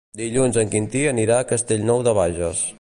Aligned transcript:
Dilluns 0.19 0.57
en 0.61 0.71
Quintí 0.71 1.03
anirà 1.11 1.37
a 1.43 1.47
Castellnou 1.53 2.05
de 2.09 2.19
Bages. 2.23 2.69